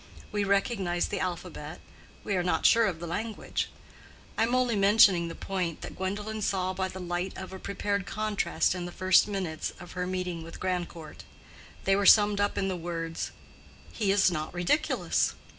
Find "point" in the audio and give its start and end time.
5.35-5.81